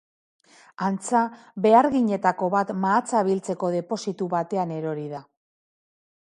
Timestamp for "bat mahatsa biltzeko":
2.55-3.71